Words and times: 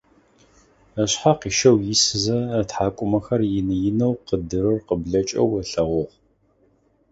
Ышъхьэ 1.03 1.33
къищэу 1.39 1.77
исызэ, 1.93 2.37
ытхьакӀумэхэр 2.59 3.41
ины-инэу 3.59 4.13
къыдырыр 4.27 4.77
къыблэкӀэу 4.87 5.49
ылъэгъугъ. 5.61 6.11